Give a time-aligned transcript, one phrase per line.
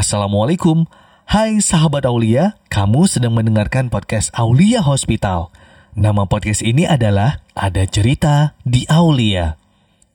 [0.00, 0.88] Assalamualaikum.
[1.28, 5.52] Hai sahabat Aulia, kamu sedang mendengarkan podcast Aulia Hospital.
[5.92, 9.60] Nama podcast ini adalah Ada Cerita di Aulia.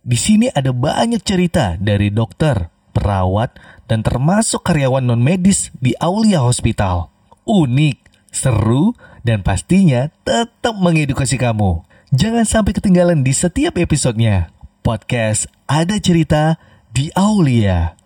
[0.02, 7.14] Di sini ada banyak cerita dari dokter, perawat, dan termasuk karyawan non-medis di Aulia Hospital.
[7.46, 11.86] Unik, seru, dan pastinya tetap mengedukasi kamu.
[12.10, 14.50] Jangan sampai ketinggalan di setiap episodenya.
[14.82, 16.58] Podcast Ada Cerita
[16.90, 18.05] di Aulia.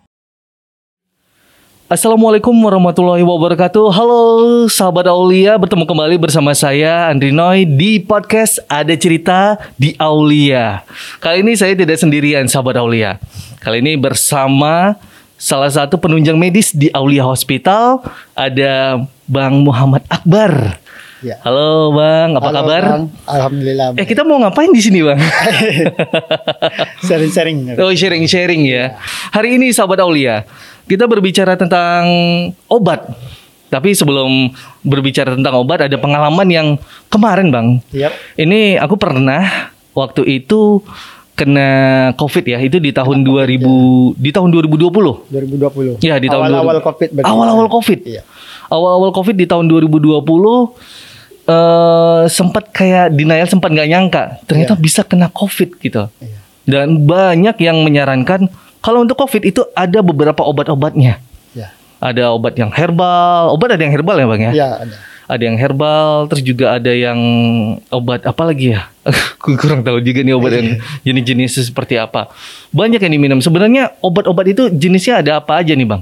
[1.89, 4.21] Assalamualaikum warahmatullahi wabarakatuh Halo
[4.69, 10.85] sahabat Aulia Bertemu kembali bersama saya Andri Noy Di podcast Ada Cerita di Aulia
[11.17, 13.17] Kali ini saya tidak sendirian sahabat Aulia
[13.57, 15.01] Kali ini bersama
[15.33, 18.05] Salah satu penunjang medis di Aulia Hospital
[18.37, 20.77] Ada Bang Muhammad Akbar
[21.19, 21.35] Ya.
[21.43, 22.83] Halo Bang, apa Halo, kabar?
[22.95, 23.03] Bang.
[23.27, 23.91] Alhamdulillah.
[23.99, 25.19] Eh kita mau ngapain di sini Bang?
[27.11, 27.75] sering-sering.
[27.75, 28.95] Oh sharing-sharing ya.
[29.35, 30.47] Hari ini sahabat Aulia,
[30.89, 32.01] kita berbicara tentang
[32.65, 33.05] obat.
[33.69, 34.49] Tapi sebelum
[34.81, 36.67] berbicara tentang obat ada pengalaman yang
[37.05, 37.67] kemarin Bang.
[37.93, 38.09] Yap.
[38.33, 40.81] Ini aku pernah waktu itu
[41.37, 45.29] kena Covid ya, itu di tahun 2000 di tahun 2020.
[45.29, 46.01] 2020.
[46.01, 46.87] Ya, di tahun awal-awal 2000.
[46.89, 47.09] Covid.
[47.21, 47.99] Awal-awal Covid.
[48.09, 48.21] Iya.
[48.73, 50.17] Awal-awal Covid di tahun 2020
[51.49, 54.81] eh sempat kayak denial sempat nggak nyangka ternyata Iya.
[54.81, 56.09] bisa kena Covid gitu.
[56.21, 56.37] Iya.
[56.69, 58.49] Dan banyak yang menyarankan
[58.79, 61.19] kalau untuk Covid itu ada beberapa obat-obatnya.
[61.51, 61.75] Ya.
[61.99, 64.53] Ada obat yang herbal, obat ada yang herbal ya bang ya?
[64.55, 64.95] Ya, ada.
[65.29, 67.19] Ada yang herbal, terus juga ada yang
[67.93, 68.89] obat apa lagi ya?
[69.39, 70.67] Kurang tahu juga nih obat yang
[71.07, 72.27] jenis-jenisnya seperti apa.
[72.69, 73.39] Banyak yang diminum.
[73.39, 76.01] Sebenarnya obat-obat itu jenisnya ada apa aja nih bang?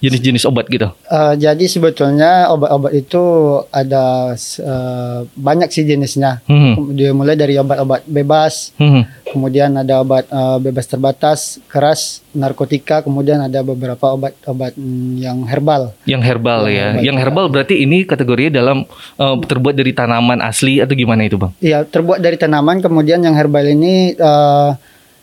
[0.00, 0.88] Jenis-jenis obat gitu.
[1.06, 3.22] Eh, jadi sebetulnya obat-obat itu
[3.70, 6.40] ada eh, banyak sih jenisnya.
[6.48, 6.96] Hmm.
[6.96, 9.04] Dia mulai dari obat-obat bebas, Hmm.
[9.28, 15.92] kemudian ada obat eh, bebas terbatas, keras, narkotika, kemudian ada beberapa obat-obat mm, yang herbal.
[16.06, 16.86] Yang herbal Yang ya.
[16.88, 17.02] herbal.
[17.04, 18.78] Yang herbal berarti ini kategorinya dalam
[19.18, 21.52] eh, terbuat dari tanaman asli atau gimana itu bang?
[21.60, 22.78] Iya, terbuat dari tanaman.
[22.78, 24.70] Kemudian yang herbal ini eh,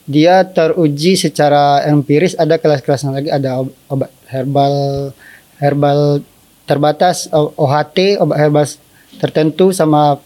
[0.06, 2.36] dia teruji secara empiris.
[2.38, 3.30] Ada kelas-kelasnya lagi.
[3.32, 4.76] Ada ob- obat herbal,
[5.58, 6.00] herbal
[6.68, 8.66] terbatas, OHT, obat herbal
[9.18, 10.20] tertentu sama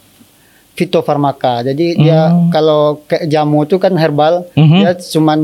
[0.79, 1.67] fitofarmaka.
[1.67, 2.47] Jadi dia Hmm.
[2.47, 4.77] kalau kayak jamu itu kan herbal, Mhm.
[4.79, 5.39] dia cuman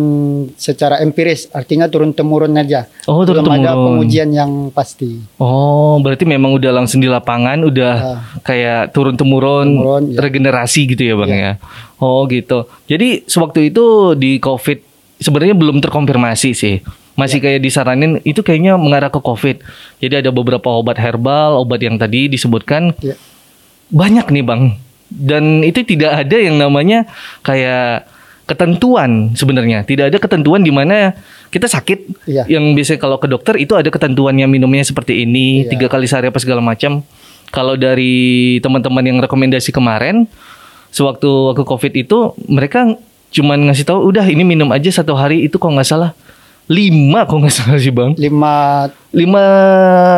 [0.56, 2.88] secara empiris, artinya turun temurun aja.
[3.03, 5.19] Oh, Belum ada pengujian yang pasti.
[5.35, 8.19] Oh, berarti memang udah langsung di lapangan, udah Ah.
[8.41, 10.23] kayak turun temurun, Temurun, ya.
[10.23, 11.52] regenerasi gitu ya bang ya.
[12.00, 12.72] Oh gitu.
[12.88, 13.85] Jadi sewaktu itu
[14.16, 14.79] di COVID
[15.19, 16.79] sebenarnya belum terkonfirmasi sih.
[17.16, 19.63] Masih kayak disaranin itu kayaknya mengarah ke COVID.
[20.03, 23.16] Jadi ada beberapa obat herbal, obat yang tadi disebutkan Ya.
[23.88, 24.62] banyak nih bang.
[25.08, 27.06] Dan itu tidak ada yang namanya
[27.42, 28.10] kayak
[28.46, 29.82] ketentuan sebenarnya.
[29.82, 31.14] Tidak ada ketentuan di mana
[31.50, 32.26] kita sakit.
[32.30, 32.44] Iya.
[32.48, 35.70] Yang biasanya kalau ke dokter itu ada ketentuannya minumnya seperti ini Iya.
[35.74, 37.02] tiga kali sehari apa segala macam.
[37.50, 40.26] Kalau dari teman-teman yang rekomendasi kemarin,
[40.90, 42.98] sewaktu waktu covid itu mereka
[43.30, 46.16] cuman ngasih tahu udah ini minum aja satu hari itu kok nggak salah
[46.66, 49.44] lima kok nggak salah sih bang Lima, lima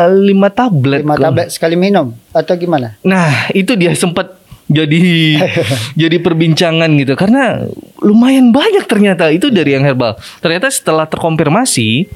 [0.06, 1.24] lima tablet lima kok.
[1.26, 2.94] tablet sekali minum atau gimana?
[3.02, 4.37] Nah, itu dia sempat
[4.68, 5.00] jadi
[6.02, 7.64] jadi perbincangan gitu karena
[7.98, 10.14] lumayan banyak ternyata itu dari yang herbal.
[10.38, 12.06] Ternyata setelah terkonfirmasi,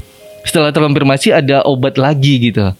[0.42, 2.70] setelah terkonfirmasi ada obat lagi gitu.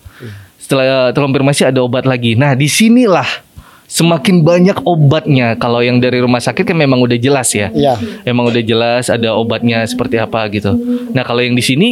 [0.57, 2.33] Setelah terkonfirmasi ada obat lagi.
[2.33, 3.27] Nah, di sinilah
[3.85, 5.53] semakin banyak obatnya.
[5.55, 7.69] Kalau yang dari rumah sakit kan memang udah jelas ya.
[7.69, 7.99] Iya.
[8.23, 10.73] Emang udah jelas ada obatnya seperti apa gitu.
[11.11, 11.89] Nah, kalau yang di sini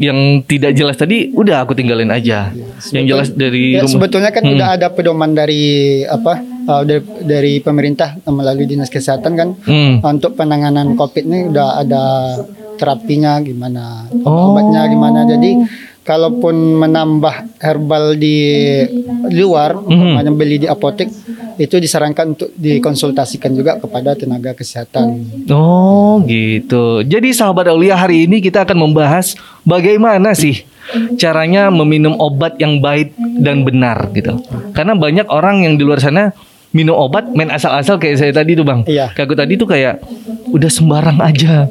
[0.00, 2.48] yang tidak jelas tadi udah aku tinggalin aja.
[2.88, 3.92] Yang jelas dari Ya, rumah.
[3.92, 4.56] sebetulnya kan Hmm.
[4.56, 5.60] udah ada pedoman dari
[6.02, 10.00] apa uh, dari, dari pemerintah melalui dinas kesehatan kan Hmm.
[10.02, 12.02] untuk penanganan COVID ini udah ada
[12.76, 14.52] terapinya gimana, Oh.
[14.52, 15.28] obatnya gimana.
[15.28, 15.60] Jadi
[16.00, 18.40] kalaupun menambah herbal di
[19.30, 20.16] luar, Hmm.
[20.16, 21.12] umpamanya beli di apotek,
[21.60, 25.28] itu disarankan untuk dikonsultasikan juga kepada tenaga kesehatan.
[25.52, 27.04] Oh gitu.
[27.04, 30.64] Jadi sahabat Aulia hari ini kita akan membahas bagaimana sih
[31.20, 33.12] caranya meminum obat yang baik
[33.44, 34.40] dan benar gitu.
[34.72, 36.32] Karena banyak orang yang di luar sana
[36.70, 38.86] minum obat main asal-asal kayak saya tadi tuh bang.
[38.86, 39.10] Iya.
[39.10, 39.98] Kayak aku tadi tuh kayak
[40.50, 41.66] udah sembarang aja.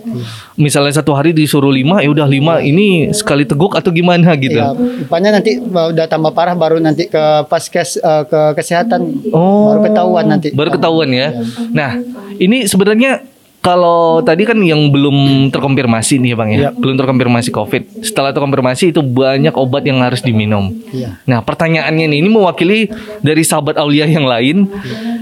[0.60, 4.60] Misalnya satu hari disuruh lima, ya udah lima ini sekali teguk atau gimana gitu.
[4.60, 9.72] Ya, rupanya nanti udah tambah parah baru nanti ke paskes uh, ke kesehatan Oh.
[9.72, 10.52] baru ketahuan nanti.
[10.52, 11.32] Baru ketahuan ya.
[11.72, 11.96] Nah,
[12.36, 13.24] ini sebenarnya
[13.60, 16.58] kalau tadi kan yang belum terkonfirmasi nih Bang ya.
[16.58, 16.70] Iya.
[16.72, 18.08] Belum terkonfirmasi Covid.
[18.08, 20.72] Setelah terkonfirmasi itu banyak obat yang harus diminum.
[20.96, 21.20] Iya.
[21.28, 22.88] Nah, pertanyaannya nih ini mewakili
[23.20, 24.64] dari sahabat Aulia yang lain.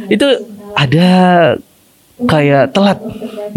[0.06, 0.26] Itu
[0.78, 1.10] ada
[2.18, 3.02] kayak telat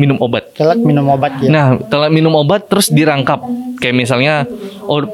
[0.00, 0.52] minum obat.
[0.56, 1.48] telat minum obat ya.
[1.52, 3.44] Nah, telat minum obat terus dirangkap.
[3.80, 4.44] Kayak misalnya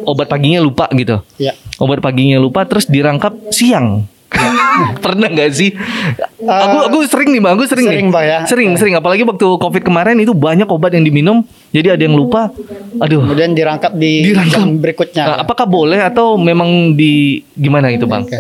[0.07, 1.23] obat paginya lupa gitu.
[1.43, 1.59] Ya.
[1.83, 4.07] Obat paginya lupa terus dirangkap siang.
[5.05, 5.71] Pernah nggak sih?
[6.43, 8.15] aku aku sering nih bang, aku sering, sering, nih.
[8.15, 8.39] Bang, ya.
[8.45, 8.95] Sering sering.
[8.99, 12.53] Apalagi waktu covid kemarin itu banyak obat yang diminum, jadi ada yang lupa.
[13.01, 13.25] Aduh.
[13.25, 14.61] Kemudian dirangkap di Dirangkap.
[14.61, 15.25] jam berikutnya.
[15.25, 18.27] Nah, apakah boleh atau memang di gimana itu bang?
[18.27, 18.39] Oke.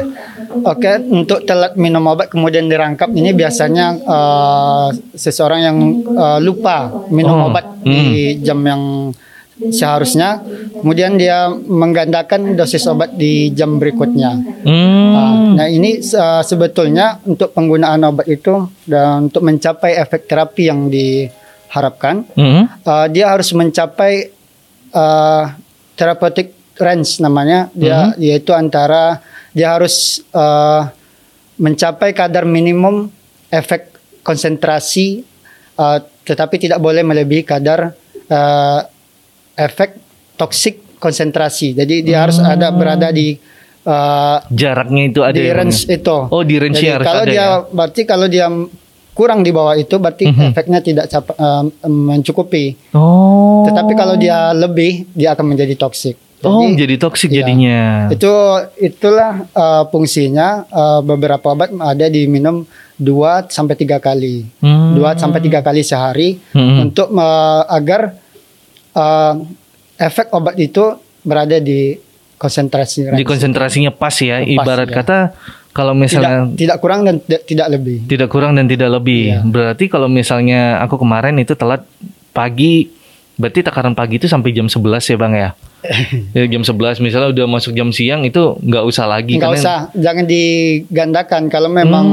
[0.57, 5.77] Oke, untuk telat minum obat kemudian dirangkap ini biasanya eh, seseorang yang
[6.17, 9.13] eh, lupa minum Oh, obat di jam yang
[9.57, 10.45] seharusnya,
[10.81, 14.37] kemudian dia menggandakan dosis obat di jam berikutnya.
[14.63, 15.13] Hmm.
[15.17, 20.93] Ah, Nah ini uh, sebetulnya untuk penggunaan obat itu dan untuk mencapai efek terapi yang
[20.93, 22.69] diharapkan, Hmm.
[22.85, 24.29] uh, dia harus mencapai
[24.93, 25.45] uh,
[25.97, 29.25] therapeutic range namanya, dia yaitu antara
[29.57, 30.85] dia harus uh,
[31.57, 33.09] mencapai kadar minimum
[33.49, 35.25] efek konsentrasi,
[35.81, 37.97] uh, tetapi tidak boleh melebihi kadar
[38.29, 38.81] uh,
[39.57, 39.97] efek
[40.37, 41.73] toksik konsentrasi.
[41.73, 43.37] Jadi dia harus ada berada di
[43.83, 45.97] uh, Jaraknya itu ada di ya, range ya?
[45.97, 46.17] itu.
[46.29, 47.49] Oh, di range Jadi harus kalau ada dia ya?
[47.67, 48.47] berarti kalau dia
[49.13, 50.45] kurang di bawah itu berarti Mhm.
[50.47, 52.77] efeknya tidak cap- eh, mencukupi.
[52.93, 53.65] Oh.
[53.65, 56.21] Tetapi kalau dia lebih dia akan menjadi toksik.
[56.45, 57.37] Oh, Jadi, jadi toksik iya.
[57.41, 57.81] jadinya.
[58.13, 58.29] itu
[58.79, 64.45] itulah eh, fungsinya eh, beberapa obat ada diminum 2 sampai tiga kali.
[64.61, 64.93] Hmm.
[64.95, 66.85] 2 sampai tiga kali sehari Hmm.
[66.85, 68.21] untuk eh, agar
[68.97, 69.35] eh,
[69.99, 71.97] efek obat itu berada di
[72.37, 74.41] konsentrasi Di konsentrasinya pas ya.
[74.41, 74.95] Ibarat ya.
[74.95, 75.19] kata
[75.73, 77.99] kalau tidak misalnya tidak kurang dan tidak, tidak lebih.
[78.05, 79.23] tidak kurang dan tidak lebih.
[79.31, 79.41] Iya.
[79.43, 81.85] Berarti kalau misalnya aku kemarin itu telat
[82.33, 82.89] pagi,
[83.37, 85.51] berarti takaran pagi itu sampai jam 11 ya bang ya?
[86.37, 89.37] ya jam 11 misalnya udah masuk jam siang itu nggak usah lagi.
[89.37, 91.43] Karena- usah, jangan digandakan.
[91.47, 92.07] Kalau memang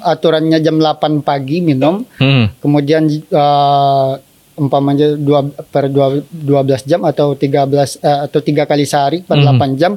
[0.00, 2.50] aturannya jam 8 pagi minum, Hmm.
[2.58, 4.10] kemudian eh,
[4.58, 7.64] umpamanya dua per dua- 12 jam atau 13
[7.96, 9.54] eh, atau tiga kali sehari per Hmm.
[9.54, 9.94] 8 jam.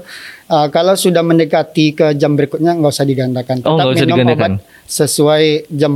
[0.47, 3.63] eh, kalau sudah mendekati ke jam berikutnya nggak usah digandakan.
[3.63, 4.51] Oh, nggak usah minum digandakan.
[4.57, 5.93] obat sesuai jam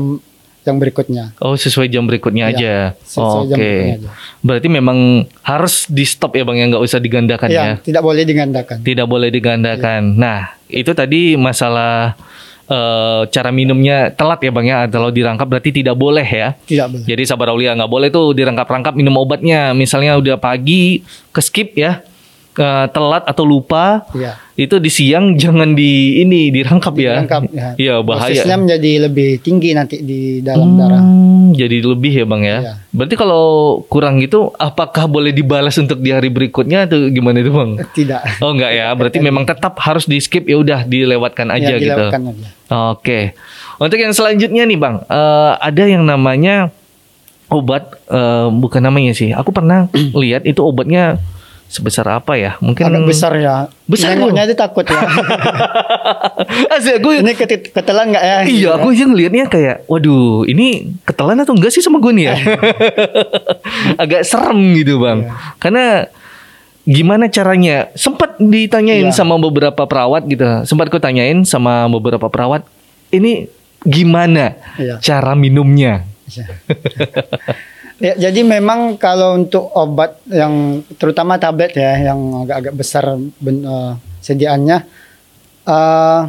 [0.61, 1.29] yang berikutnya.
[1.37, 2.73] Oh sesuai jam berikutnya Iya, aja.
[3.05, 3.45] sesuai Oke.
[3.45, 4.09] jam berikutnya aja.
[4.41, 4.97] Berarti memang
[5.41, 7.53] harus di stop ya bang ya nggak usah digandakan ya.
[7.53, 8.77] Ya, tidak boleh digandakan.
[8.81, 10.01] Tidak boleh digandakan.
[10.15, 12.17] Nah itu tadi masalah
[12.65, 14.79] eh, cara minumnya telat ya bang ya.
[14.89, 16.57] Kalau dirangkap berarti tidak boleh ya.
[16.65, 17.05] Tidak boleh.
[17.05, 19.73] Jadi sabar Aulia nggak boleh tuh dirangkap-rangkap minum obatnya.
[19.77, 22.01] Misalnya udah pagi ke skip ya,
[22.55, 24.39] eh, telat atau lupa, Iya.
[24.55, 27.21] itu di siang jangan di ini dirangkap ya.
[27.21, 27.67] Dirangkap, ya.
[27.75, 28.31] Iya bahaya.
[28.31, 31.01] Prosesnya menjadi lebih tinggi nanti di dalam Hmm, darah.
[31.51, 32.57] Jadi lebih ya bang ya.
[32.59, 32.73] Iya.
[32.91, 33.45] Berarti kalau
[33.85, 37.71] kurang gitu, apakah boleh dibalas untuk di hari berikutnya atau gimana itu bang?
[37.91, 38.21] Tidak.
[38.39, 41.91] Oh enggak ya, berarti memang tetap harus di skip ya udah dilewatkan aja ya, gitu.
[41.91, 42.47] dilewatkan aja.
[42.91, 43.35] Oke.
[43.75, 46.71] Untuk yang selanjutnya nih Bang, eh, ada yang namanya
[47.45, 49.29] obat eh, bukan namanya sih.
[49.31, 51.19] Aku pernah lihat itu obatnya
[51.75, 52.55] sebesar apa ya?
[52.63, 53.67] Mungkin Agak besar ya.
[53.83, 54.95] Besar Nengoknya itu takut ya.
[56.73, 58.37] Asli aku Ini ketit- ketelan nggak ya?
[58.47, 62.35] Iya, aku aja ngelihatnya kayak, waduh, ini ketelan atau enggak sih sama gue nih ya?
[64.03, 65.31] Agak serem gitu bang, Iya.
[65.59, 65.85] karena
[66.85, 67.89] gimana caranya?
[67.93, 69.13] Sempat ditanyain Iya.
[69.13, 72.63] sama beberapa perawat gitu, sempat ku tanyain sama beberapa perawat,
[73.09, 73.51] ini
[73.83, 74.97] gimana Iya.
[75.03, 76.07] cara minumnya?
[77.95, 83.07] Ya, jadi memang kalau untuk obat yang terutama tablet ya yang agak-agak besar
[83.39, 84.77] ben, eh, sediaannya
[85.63, 86.21] eh,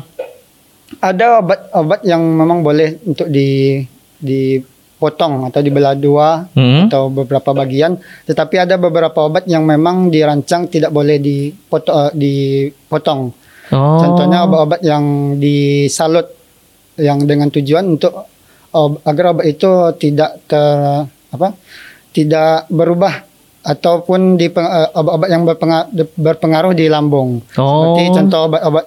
[1.03, 3.83] ada obat-obat yang memang boleh untuk di
[4.17, 6.87] dipotong atau dibelah dua Hmm?
[6.87, 13.35] atau beberapa bagian tetapi ada beberapa obat yang memang dirancang tidak boleh dipotong, eh, dipotong.
[13.75, 13.99] Oh.
[13.99, 16.31] Contohnya obat-obat yang disalut
[16.95, 18.15] yang dengan tujuan untuk
[18.71, 19.67] ob- agar obat itu
[19.99, 21.53] tidak ter apa?
[22.17, 23.29] tidak berubah
[23.61, 25.43] ataupun di eh, obat-obat yang
[26.17, 27.45] berpengaruh, di lambung.
[27.61, 27.93] Oh.
[27.93, 28.85] Seperti contoh obat-obat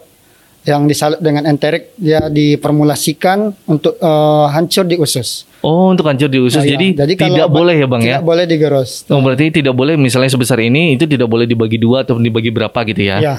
[0.68, 5.46] yang disalut dengan enterik dia diformulasikan untuk eh, hancur di usus.
[5.62, 6.64] Oh, untuk hancur di usus.
[6.64, 6.80] Nah, ya.
[7.06, 8.16] Jadi, kalau tidak obat boleh ya bang ya?
[8.18, 8.92] Tidak boleh digerus.
[9.12, 12.80] Oh, berarti tidak boleh misalnya sebesar ini itu tidak boleh dibagi dua atau dibagi berapa
[12.88, 13.18] gitu ya?
[13.20, 13.36] Ya.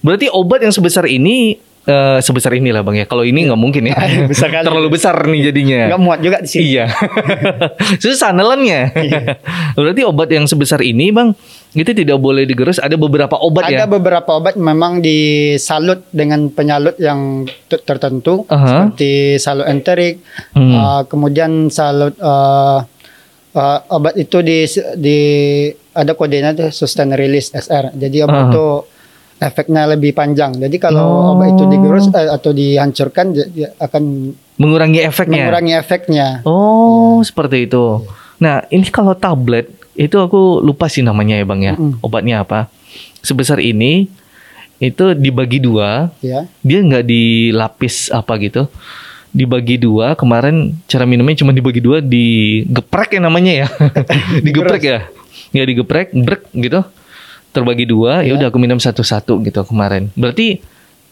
[0.00, 3.06] Berarti obat yang sebesar ini eh, sebesar inilah bang ya.
[3.08, 3.96] Kalau ini nggak mungkin ya.
[4.30, 4.64] Besar kali.
[4.68, 5.80] Terlalu besar nih jadinya.
[5.88, 6.62] Enggak muat juga di sini.
[6.76, 6.86] Iya.
[8.04, 8.92] Susah nelannya.
[9.78, 11.32] Berarti obat yang sebesar ini bang
[11.72, 12.76] itu tidak boleh digerus.
[12.80, 13.84] Ada beberapa obat ya.
[13.84, 18.92] Ada beberapa obat memang disalut dengan penyalut yang tertentu Aha.
[18.92, 20.20] seperti salut enterik,
[20.56, 20.72] Hmm.
[20.74, 22.80] uh, kemudian salut uh,
[23.54, 24.64] uh, obat itu di
[24.96, 25.18] di
[25.92, 27.94] ada kodenya itu sustain release SR.
[27.94, 28.66] Jadi obat itu
[29.38, 30.50] efeknya lebih panjang.
[30.52, 31.32] Jadi kalau Oh.
[31.32, 35.46] obat itu digerus eh, atau dihancurkan dia- akan mengurangi efeknya.
[35.46, 36.26] mengurangi efeknya.
[36.42, 38.02] Oh, seperti itu.
[38.38, 41.74] Nah, ini kalau tablet itu aku lupa sih namanya ya, Bang ya.
[41.74, 41.98] Mm-mm.
[42.00, 42.70] Obatnya apa?
[43.20, 44.06] Sebesar ini
[44.78, 46.46] itu dibagi dua, Ya.
[46.60, 48.70] dia nggak dilapis apa gitu.
[49.28, 53.68] Dibagi dua, kemarin cara minumnya cuma dibagi dua, digeprek ya namanya ya.
[54.46, 55.00] digeprek ya.
[55.48, 56.82] Ya digeprek, brek gitu.
[57.58, 60.14] Terbagi dua, ya udah aku minum satu-satu gitu kemarin.
[60.14, 60.62] Berarti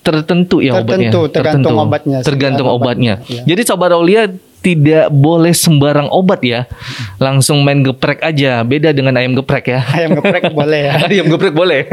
[0.06, 1.10] tertentu ya obatnya.
[1.10, 2.18] Tertentu, tergantung obatnya.
[2.22, 3.14] Tergantung obatnya.
[3.18, 3.42] obatnya, ya.
[3.50, 4.22] Jadi sahabat Aulia
[4.66, 6.66] tidak boleh sembarang obat ya.
[7.22, 8.66] Langsung main geprek aja.
[8.66, 9.86] Beda dengan ayam geprek ya.
[9.94, 10.92] Ayam geprek boleh ya.
[11.06, 11.86] Ayam geprek boleh.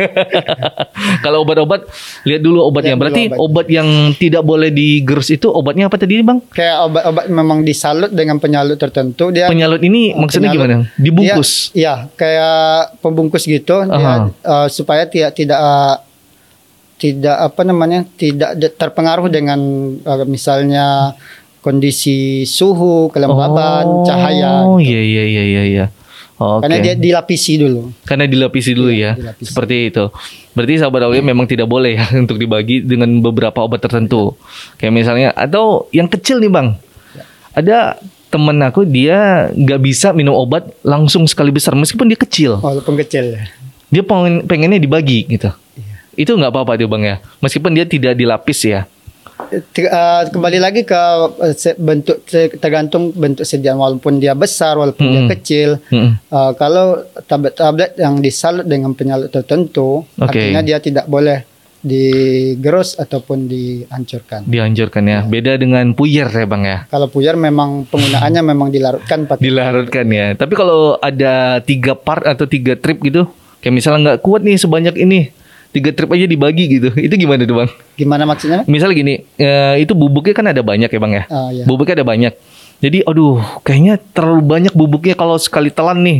[1.24, 1.86] Kalau obat-obat
[2.26, 2.98] lihat dulu obatnya.
[2.98, 3.46] Lihat dulu Berarti obatnya.
[3.46, 6.42] obat yang tidak boleh digerus itu obatnya apa tadi Bang?
[6.50, 10.66] Kayak obat-obat memang disalut dengan penyalut tertentu dia Penyalut ini maksudnya penyalut.
[10.66, 10.98] gimana?
[10.98, 11.70] Dibungkus.
[11.70, 14.34] Dia, iya, kayak pembungkus gitu dia, Aha.
[14.34, 15.96] eh, supaya tidak tidak eh,
[16.98, 19.60] tidak apa namanya tidak terpengaruh dengan
[20.00, 21.14] eh, misalnya
[21.64, 24.68] kondisi suhu, kelembaban, oh, cahaya.
[24.68, 25.86] Oh iya iya iya iya iya.
[26.36, 26.68] Oke.
[26.68, 27.94] Karena dia dilapisi dulu.
[28.04, 29.32] Karena dilapisi dulu Iya, ya.
[29.32, 29.48] dilapisi.
[29.48, 30.04] Seperti itu.
[30.52, 34.36] Berarti sahabat Aulia memang tidak boleh ya untuk dibagi dengan beberapa obat tertentu.
[34.76, 36.76] Kayak misalnya atau yang kecil nih Bang.
[37.16, 37.24] Ya.
[37.56, 37.78] Ada
[38.28, 42.60] temen aku dia nggak bisa minum obat langsung sekali besar meskipun dia kecil.
[42.60, 43.40] Walaupun kecil.
[43.40, 43.48] ya.
[43.88, 45.54] Dia pengen, pengennya dibagi gitu.
[45.78, 45.96] Iya.
[46.18, 47.22] Itu nggak apa-apa dia Bang ya.
[47.40, 48.90] Meskipun dia tidak dilapis ya.
[49.50, 49.62] Eh,
[50.26, 51.02] kembali lagi ke
[51.42, 55.32] eh, bentuk te- tergantung bentuk sediaan walaupun dia besar walaupun dia Hmm.
[55.32, 56.12] kecil Mm-mm.
[56.24, 56.86] Eh, kalau
[57.22, 60.24] tablet-tablet yang disalut dengan penyalut tertentu Oke.
[60.24, 61.44] artinya dia tidak boleh
[61.80, 65.20] digerus ataupun dihancurkan Dianjurkan ya.
[65.22, 66.88] Beda dengan puyer ya Bang ya.
[66.88, 70.32] kalau puyer memang penggunaannya memang dilarutkan pakai dilarutkan ya.
[70.34, 73.28] Tapi kalau ada tiga part atau tiga trip gitu,
[73.60, 75.30] kayak misalnya nggak kuat nih sebanyak ini,
[75.74, 77.70] tiga trip aja dibagi gitu, itu gimana tuh bang?
[77.94, 81.24] gimana maksudnya Misalnya gini, eh, itu bubuknya kan ada banyak ya bang ya?
[81.28, 81.66] Ah, ya.
[81.66, 82.34] Bubuknya ada banyak.
[82.78, 86.20] Jadi, aduh, kayaknya terlalu banyak bubuknya kalau sekali telan nih.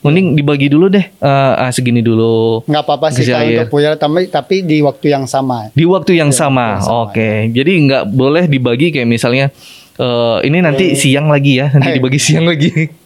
[0.00, 2.60] Mending dibagi dulu deh, Eh, ah segini dulu.
[2.62, 3.56] nggak apa-apa sih kalau air.
[3.56, 6.84] untuk puyer tapi tapi di waktu yang sama Di waktu yang Ya, sama, waktu yang
[6.84, 7.30] sama, oke.
[7.50, 9.48] Jadi nggak boleh dibagi kayak misalnya,
[9.96, 12.68] eh, ini nanti siang lagi ya, nanti dibagi siang lagi.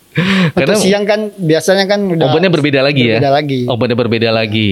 [0.52, 3.16] untuk siang kan biasanya kan udah Obatnya berbeda lagi ya.
[3.16, 4.68] berbeda lagi Obatnya berbeda lagi.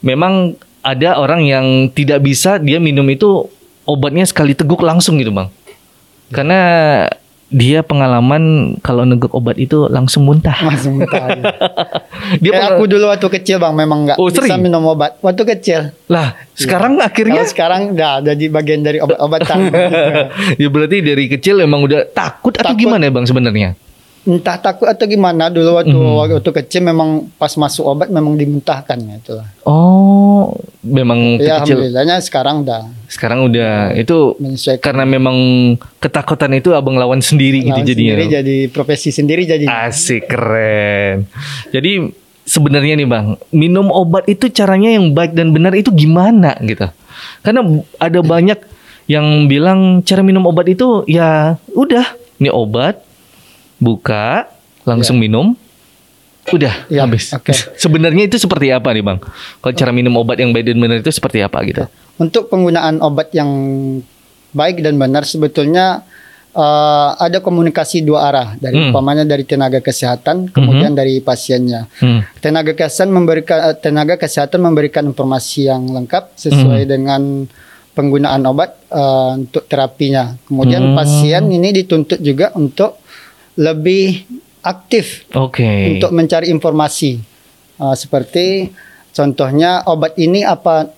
[0.00, 3.46] Memang ada orang yang tidak bisa dia minum itu
[3.84, 5.48] obatnya sekali teguk langsung gitu bang.
[6.28, 6.60] Karena
[7.48, 10.52] dia pengalaman kalau neguk obat itu langsung muntah.
[10.60, 11.42] langsung muntah ya.
[12.36, 15.48] Dia Kayak pengal- aku dulu waktu kecil bang memang nggak Oh, bisa minum obat waktu
[15.48, 15.96] kecil.
[16.06, 19.72] lah sekarang akhirnya Kalau sekarang udah jadi bagian dari obat-obatan.
[20.60, 22.76] ya berarti dari kecil emang udah takut atau Takut.
[22.78, 23.68] gimana ya bang sebenarnya?
[24.28, 26.36] Entah takut atau gimana dulu waktu Mhm.
[26.36, 29.48] waktu kecil memang pas masuk obat memang dimuntahkan ya itulah.
[29.64, 30.52] Oh,
[30.84, 31.80] memang Ya kecil.
[31.80, 34.36] alhamdulillahnya sekarang udah Sekarang udah itu
[34.78, 35.32] karena memang
[35.96, 38.20] ketakutan itu abang lawan sendiri gitu lawan jadinya.
[38.20, 39.64] sendiri jadi profesi sendiri jadi.
[39.64, 41.24] Asik keren.
[41.72, 42.12] Jadi
[42.44, 46.84] sebenarnya nih bang, minum obat itu caranya yang baik dan benar itu gimana gitu?
[47.40, 47.64] Karena
[47.96, 48.60] ada banyak
[49.08, 52.04] yang bilang cara minum obat itu ya udah,
[52.36, 53.00] ini obat,
[53.78, 54.50] buka,
[54.82, 55.54] langsung minum,
[56.48, 57.30] udah Ya, habis.
[57.30, 57.52] oke.
[57.82, 59.18] Sebenarnya itu seperti apa nih bang?
[59.58, 61.84] Kalau cara minum obat yang baik dan benar itu seperti apa gitu?
[62.16, 63.48] Untuk penggunaan obat yang
[64.50, 66.02] baik dan benar sebetulnya
[66.50, 68.90] eh, ada komunikasi dua arah dari Hmm.
[68.90, 71.86] umpamanya dari tenaga kesehatan kemudian dari pasiennya.
[72.00, 72.24] Hmm.
[72.38, 76.90] Tenaga kesehatan memberikan eh, tenaga kesehatan memberikan informasi yang lengkap sesuai Hmm.
[76.90, 77.22] dengan
[77.92, 80.34] penggunaan obat eh, untuk terapinya.
[80.42, 80.96] Kemudian Hmm.
[80.96, 82.96] pasien ini dituntut juga untuk
[83.58, 84.22] lebih
[84.62, 85.98] aktif Oke.
[85.98, 87.18] untuk mencari informasi.
[87.78, 88.70] Eh, seperti
[89.10, 90.94] contohnya obat ini apa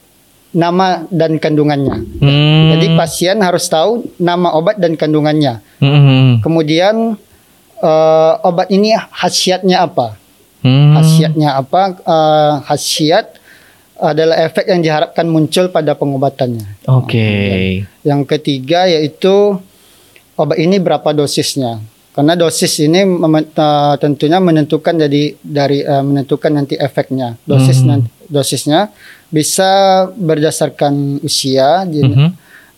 [0.53, 1.97] nama dan kandungannya.
[2.21, 2.69] Hmm.
[2.77, 5.65] Jadi pasien harus tahu nama obat dan kandungannya.
[5.81, 6.45] Hmm.
[6.45, 7.17] Kemudian
[7.81, 10.21] eh, obat ini khasiatnya apa?
[10.61, 11.01] Hmm.
[11.01, 11.83] Khasiatnya apa?
[11.97, 13.41] Eh, khasiat
[14.01, 16.89] adalah efek yang diharapkan muncul pada pengobatannya.
[16.89, 17.85] Oke.
[18.01, 19.61] Yang ketiga yaitu
[20.41, 21.85] obat ini berapa dosisnya.
[22.21, 27.41] Karena dosis ini eh, tentunya menentukan jadi dari eh, menentukan nanti efeknya.
[27.49, 27.89] Dosis Hmm.
[27.97, 28.93] nanti, dosisnya
[29.33, 29.71] bisa
[30.13, 32.29] berdasarkan usia, jen- Mhm.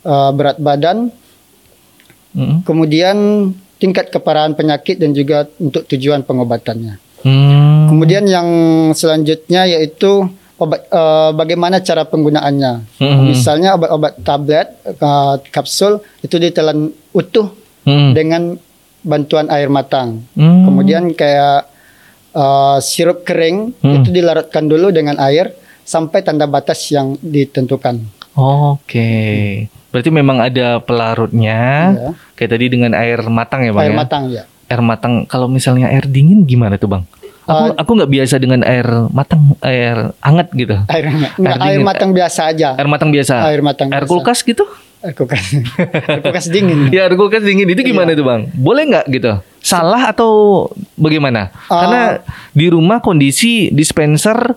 [0.07, 1.11] eh, berat badan,
[2.39, 2.63] Hmm.
[2.63, 3.17] kemudian
[3.83, 7.03] tingkat keparahan penyakit dan juga untuk tujuan pengobatannya.
[7.27, 7.91] Hmm.
[7.91, 8.47] Kemudian yang
[8.95, 10.23] selanjutnya yaitu
[10.55, 13.03] obat eh, bagaimana cara penggunaannya.
[13.03, 13.23] Mhm.
[13.27, 17.51] Misalnya obat-obat tablet, eh, kapsul itu ditelan utuh
[17.83, 18.15] Hmm.
[18.15, 18.55] dengan
[19.03, 20.23] bantuan air matang.
[20.33, 20.65] Hmm.
[20.65, 21.69] Kemudian kayak
[22.33, 24.01] eh, sirup kering Hmm.
[24.01, 28.01] itu dilarutkan dulu dengan air sampai tanda batas yang ditentukan.
[28.33, 29.11] Oke.
[29.93, 31.93] Berarti memang ada pelarutnya.
[31.93, 32.09] Iya.
[32.33, 33.99] Kayak tadi dengan air matang ya bang Air ya.
[33.99, 34.43] matang ya.
[34.67, 35.13] Air matang.
[35.29, 37.05] Kalau misalnya air dingin gimana tuh bang?
[37.53, 37.75] Aku Ah.
[37.79, 40.77] aku nggak biasa dengan air matang, air hangat gitu.
[40.87, 41.05] Air.
[41.07, 42.69] Enggak, Air air, matang biasa aja.
[42.75, 43.35] Air matang biasa.
[43.45, 44.11] Air matang Air biasa.
[44.11, 44.65] kulkas gitu?
[44.99, 45.43] Air kulkas.
[46.07, 46.89] air kulkas dingin.
[46.95, 48.19] Ya air kulkas dingin itu gimana Iya.
[48.19, 48.41] tuh bang?
[48.53, 49.33] Boleh nggak gitu?
[49.59, 51.51] Salah atau bagaimana?
[51.67, 51.81] Ah.
[51.81, 52.03] Karena
[52.51, 54.55] di rumah kondisi dispenser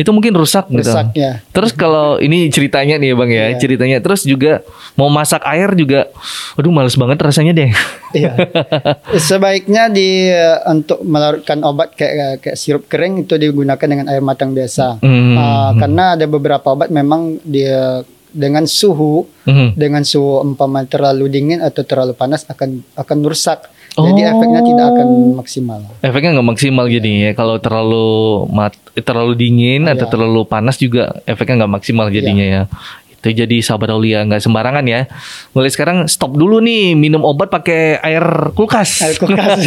[0.00, 0.88] itu mungkin rusak gitu.
[0.88, 1.44] Rusak, ya.
[1.52, 3.58] Terus kalau ini ceritanya nih ya bang ya, Iya.
[3.60, 4.64] ceritanya terus juga
[4.96, 6.08] mau masak air juga,
[6.56, 7.70] aduh males banget rasanya deh.
[8.16, 8.32] Iya.
[9.28, 10.32] Sebaiknya di
[10.66, 14.98] untuk melarutkan obat kayak kayak sirup kering itu digunakan dengan air matang biasa.
[15.04, 15.36] Hmm.
[15.36, 19.74] Ah, karena ada beberapa obat memang dia dengan suhu Mhm.
[19.74, 23.66] dengan suhu umpama terlalu dingin atau terlalu panas akan akan rusak.
[24.02, 24.30] Jadi Oh.
[24.32, 25.80] efeknya tidak akan maksimal.
[26.00, 27.30] Efeknya nggak maksimal jadi ya.
[27.32, 28.08] Kalau terlalu
[28.48, 30.12] mat, terlalu dingin atau Iya.
[30.12, 32.62] terlalu panas juga efeknya nggak maksimal jadinya ya.
[33.10, 35.04] Itu jadi sahabat Aulia nggak sembarangan ya.
[35.52, 39.04] Mulai sekarang stop dulu nih minum obat pakai air kulkas.
[39.04, 39.60] Air kulkas.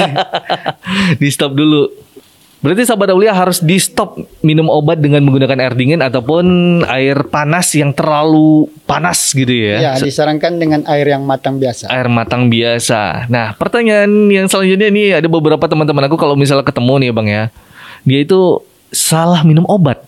[1.21, 2.02] di stop dulu.
[2.63, 6.45] Berarti sahabat Aulia harus di stop minum obat dengan menggunakan air dingin ataupun
[6.87, 9.91] air panas yang terlalu panas gitu ya.
[9.91, 11.91] ya, disarankan dengan air yang matang biasa.
[11.91, 13.27] air matang biasa.
[13.27, 17.43] Nah, pertanyaan yang selanjutnya nih ada beberapa teman-teman aku kalau misalnya ketemu nih bang ya,
[18.07, 18.63] dia itu
[18.95, 19.99] salah minum obat.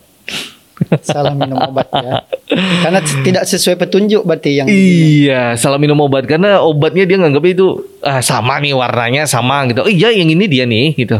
[1.03, 2.23] Salah minum obat ya.
[2.87, 7.83] Karena tidak sesuai petunjuk berarti yang Iya, salah minum obat karena obatnya dia nganggap itu
[7.99, 9.83] ah, sama nih warnanya sama gitu.
[9.83, 11.19] Oh iya, yang ini dia nih gitu.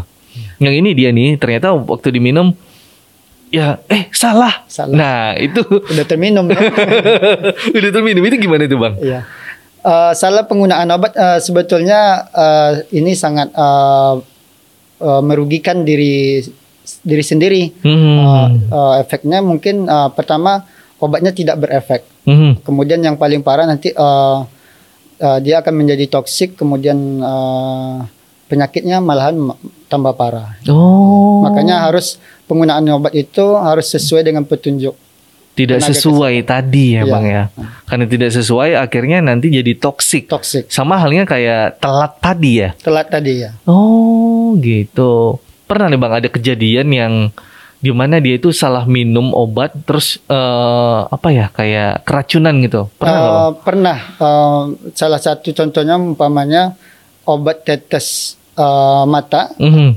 [0.60, 1.36] Yang ini dia nih.
[1.40, 2.56] Ternyata waktu diminum
[3.54, 4.66] ya eh salah.
[4.68, 4.96] Salah.
[4.96, 5.62] Nah, itu
[5.94, 6.60] udah terminum ya.
[7.78, 8.94] udah terminum itu gimana itu bang?
[9.00, 9.20] Iya.
[9.86, 14.14] Eh, salah penggunaan obat eh, sebetulnya eh, ini sangat eh,
[15.00, 16.42] eh, merugikan diri
[17.06, 17.62] diri sendiri.
[17.86, 17.94] Hmm.
[17.94, 20.66] Eh, eh, efeknya mungkin eh, pertama
[20.98, 22.02] obatnya tidak berefek.
[22.26, 22.66] Mhm.
[22.66, 24.40] Kemudian yang paling parah nanti eh,
[25.22, 26.58] eh, dia akan menjadi toksik.
[26.58, 27.98] Kemudian eh,
[28.50, 30.58] penyakitnya malahan ma- tambah parah.
[30.68, 31.42] Oh.
[31.42, 34.94] Makanya harus penggunaan obat itu harus sesuai dengan petunjuk.
[35.56, 37.14] tidak tenaga sesuai tadi ya Iya.
[37.16, 37.44] bang ya
[37.88, 40.68] karena tidak sesuai akhirnya nanti jadi toksik Toksik.
[40.68, 43.56] sama halnya kayak telat tadi ya Telat tadi ya.
[43.64, 47.14] oh gitu pernah nih bang ada kejadian yang
[47.80, 53.16] di mana dia itu salah minum obat terus eh, apa ya kayak keracunan gitu pernah
[53.16, 53.32] Bang?
[53.32, 53.98] Eh, pernah.
[54.12, 56.76] Eh, salah satu contohnya umpamanya
[57.24, 59.90] obat tetes eh, mata Mhm.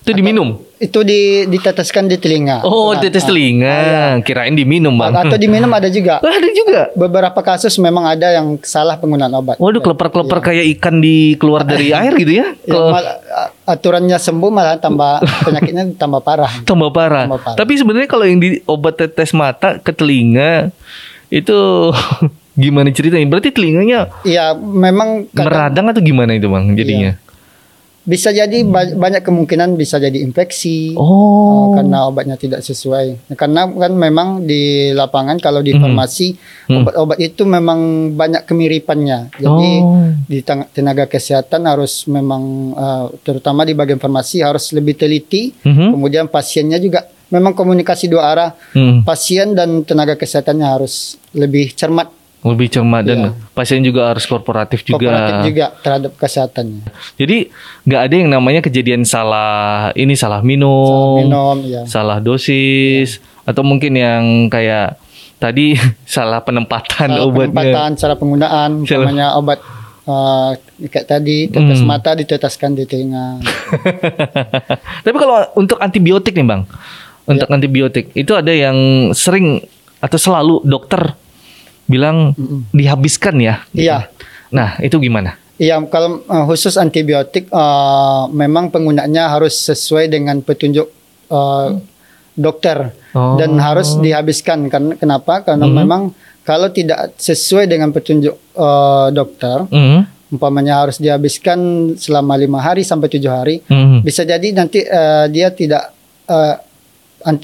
[0.00, 2.64] itu diminum itu di, diteteskan di telinga.
[2.64, 3.76] oh Nah, tetes ah, telinga
[4.24, 6.24] kirain diminum bang Atau diminum ada juga.
[6.24, 9.60] ada juga Beberapa kasus memang ada yang salah penggunaan obat.
[9.60, 12.56] Waduh kelepar-kelepar kayak ikan di keluar dari air gitu ya.
[12.64, 13.20] Ya, mal-
[13.66, 16.48] aturannya sembuh malah tambah penyakitnya tambah parah.
[16.64, 17.28] tambah parah.
[17.28, 17.56] Tambah parah.
[17.60, 20.72] Tapi sebenarnya kalau yang di obat tetes mata ke telinga
[21.28, 21.92] itu
[22.56, 23.28] gimana ceritanya?
[23.28, 27.12] Berarti telinganya Iya, memang kadang meradang atau gimana itu bang jadinya?
[28.00, 30.96] Bisa jadi ba- banyak kemungkinan bisa jadi infeksi.
[30.96, 33.34] Oh, Uh, karena obatnya tidak sesuai.
[33.34, 35.80] Karena kan memang di lapangan kalau di Mhm.
[35.80, 36.28] farmasi
[36.66, 36.82] Hmm.
[36.82, 37.80] obat-obat itu memang
[38.12, 39.34] banyak kemiripannya.
[39.34, 40.08] Jadi Oh.
[40.24, 40.38] di
[40.70, 45.52] tenaga kesehatan harus memang uh, terutama di bagian farmasi harus lebih teliti.
[45.60, 45.92] Mhm.
[45.92, 48.50] Kemudian pasiennya juga memang komunikasi dua arah.
[48.72, 52.10] Hmm, Pasien dan tenaga kesehatannya harus lebih cermat,
[52.42, 53.30] lebih cermat dan Iya.
[53.52, 54.96] pasien juga harus kooperatif juga.
[54.98, 56.88] kooperatif juga terhadap kesehatannya.
[57.14, 57.52] Jadi
[57.84, 59.52] nggak ada yang namanya kejadian salah
[59.92, 61.82] ini salah minum, Salah minum, ya.
[61.84, 64.96] salah dosis, atau mungkin yang kayak
[65.36, 65.76] tadi
[66.08, 67.52] salah penempatan Salah obatnya.
[67.54, 69.58] penempatan, cara penggunaan, Salah- umpamanya obat
[70.04, 71.88] uh, kayak tadi tetes Hmm.
[71.90, 73.36] mata diteteskan di telinga.
[75.04, 76.62] Tapi kalau untuk antibiotik nih bang,
[77.22, 78.76] untuk antibiotik itu ada yang
[79.12, 79.60] sering
[79.98, 81.12] atau selalu dokter
[81.90, 82.32] bilang
[82.70, 83.66] dihabiskan ya.
[83.74, 84.06] Iya.
[84.54, 85.34] Nah itu gimana?
[85.60, 90.88] Iya, kalau uh, khusus antibiotik uh, memang penggunaannya harus sesuai dengan petunjuk
[91.28, 91.76] uh,
[92.32, 93.34] dokter Oh.
[93.34, 95.42] dan harus dihabiskan karena kenapa?
[95.42, 95.74] Karena Mhm.
[95.74, 96.02] memang
[96.46, 100.06] kalau tidak sesuai dengan petunjuk uh, dokter, Hmm.
[100.30, 101.58] umpamanya harus dihabiskan
[101.98, 104.06] selama lima hari sampai tujuh hari, Hmm.
[104.06, 105.90] bisa jadi nanti uh, dia tidak
[106.30, 106.54] uh,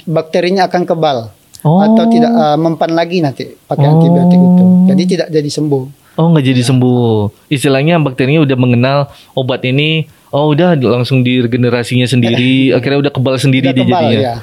[0.07, 1.35] bakterinya akan kebal
[1.67, 1.83] Oh.
[1.83, 3.99] atau tidak uh, mempan lagi nanti pakai Oh.
[3.99, 4.65] antibiotik itu.
[4.87, 5.85] Jadi tidak jadi sembuh.
[6.17, 7.51] Oh nggak jadi sembuh.
[7.51, 8.99] Istilahnya bakterinya udah mengenal
[9.35, 10.07] obat ini.
[10.31, 12.71] Oh udah langsung diregenerasinya sendiri.
[12.77, 14.21] Akhirnya udah kebal sendiri Udah dia kebal, jadinya.
[14.23, 14.35] ya.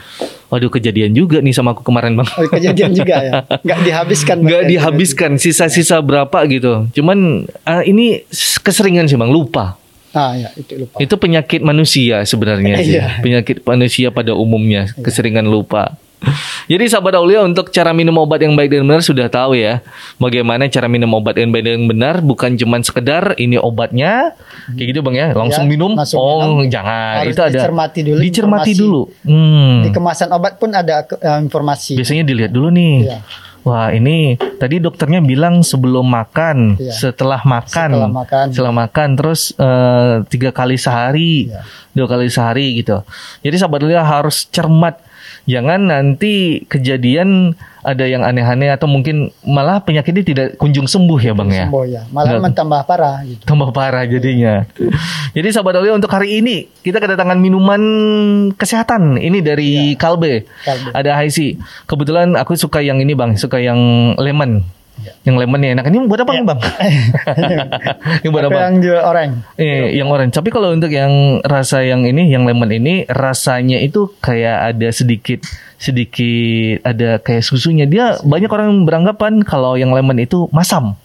[0.47, 2.29] Waduh kejadian juga nih sama aku kemarin bang.
[2.29, 3.31] Oh, kejadian juga ya.
[3.65, 4.35] Nggak dihabiskan.
[4.37, 6.85] Nggak dihabiskan sisa-sisa berapa gitu.
[6.93, 8.21] Cuman ah, ini
[8.61, 9.79] keseringan sih bang lupa.
[10.13, 11.01] Ah ya, itu lupa.
[11.01, 13.01] Itu penyakit manusia sebenarnya sih.
[13.01, 13.17] Iya.
[13.25, 15.97] Penyakit manusia pada umumnya, keseringan lupa.
[16.71, 19.83] Jadi sahabat Aulia untuk cara minum obat yang baik dan benar sudah tahu ya.
[20.15, 24.31] Bagaimana cara minum obat yang baik dan benar bukan cuman sekedar ini obatnya
[24.73, 25.91] kayak gitu Bang ya, langsung Ya, minum.
[25.93, 26.71] langsung oh, minum.
[26.71, 27.27] jangan.
[27.27, 28.81] Harus itu ada dicermati dulu Dicermati informasi.
[28.81, 29.01] dulu.
[29.27, 29.75] Hmm.
[29.83, 31.99] Di kemasan obat pun ada eh, informasi.
[31.99, 32.95] Biasanya dilihat dulu nih.
[33.07, 33.19] Iya.
[33.63, 36.91] Wah, ini tadi dokternya bilang sebelum makan, Iya.
[36.91, 38.45] setelah makan, Setelah makan.
[38.51, 41.63] setelah makan, terus eh, tiga kali sehari, Iya.
[41.95, 43.07] dua kali sehari gitu.
[43.39, 44.99] Jadi sahabat harus cermat,
[45.47, 51.49] jangan nanti kejadian ada yang aneh-aneh atau mungkin malah penyakitnya tidak kunjung sembuh ya bang
[51.51, 51.65] ya.
[51.67, 52.01] Sembuh ya.
[52.09, 52.43] Malah Nggak.
[52.47, 53.43] mentambah parah gitu.
[53.43, 54.63] Tambah parah jadinya.
[55.35, 57.81] Jadi sahabat Aulia untuk hari ini kita kedatangan minuman
[58.55, 60.47] kesehatan ini dari Kalbe.
[60.63, 60.89] Kalbe.
[60.95, 61.59] Ada Haisi.
[61.83, 63.77] Kebetulan aku suka yang ini bang, suka yang
[64.15, 64.63] lemon.
[65.01, 65.09] Ya.
[65.25, 65.85] Yang lemonnya enak.
[65.89, 66.59] Ini buat apa nih bang?
[68.21, 69.41] ini buat Apa yang jual orang?
[69.57, 70.37] Eh, yang orange.
[70.37, 75.41] Tapi kalau untuk yang rasa yang ini, yang lemon ini rasanya itu kayak ada sedikit
[75.83, 77.83] sedikit ada kayak susunya.
[77.83, 80.95] Dia banyak orang beranggapan kalau yang lemon itu masam.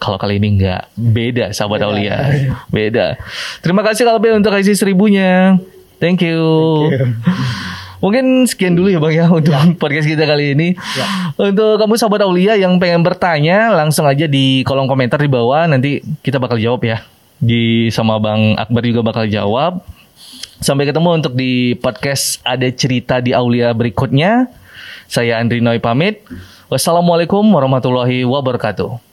[0.00, 2.24] Kalau kali ini enggak, beda sahabat Aulia.
[2.72, 3.20] Beda.
[3.60, 5.60] Terima kasih Kalbe untuk isi seribunya.
[6.00, 6.40] Thank you.
[8.00, 10.68] Mungkin sekian dulu ya Bang ya untuk podcast kita kali ini.
[11.36, 16.00] Untuk kamu sahabat Aulia yang pengen bertanya langsung aja di kolom komentar di bawah nanti
[16.24, 17.04] kita bakal jawab ya.
[17.36, 19.84] Di sama Bang Akbar juga bakal jawab.
[20.60, 24.44] Sampai ketemu untuk di podcast ada cerita di Aulia berikutnya.
[25.08, 26.20] Saya Andri Noy pamit.
[26.68, 29.09] Wassalamualaikum warahmatullahi wabarakatuh.